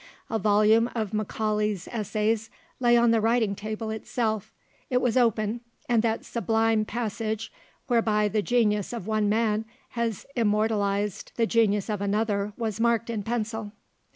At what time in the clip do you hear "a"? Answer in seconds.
0.31-0.39